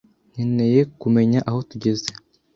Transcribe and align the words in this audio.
nkeneye 0.31 0.79
kumenya 1.01 1.39
aho 1.49 1.59
tugeze. 1.69 2.09